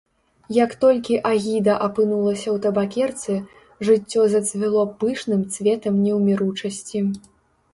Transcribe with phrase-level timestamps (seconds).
[0.63, 3.33] Як толькі агіда апынулася ў табакерцы,
[3.91, 6.99] жыццё зацвіло пышным цветам неўміручасці.